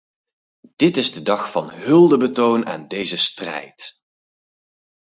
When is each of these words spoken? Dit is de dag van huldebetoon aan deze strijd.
Dit 0.75 0.97
is 0.97 1.13
de 1.13 1.21
dag 1.21 1.51
van 1.51 1.71
huldebetoon 1.71 2.65
aan 2.65 2.87
deze 2.87 3.17
strijd. 3.17 4.03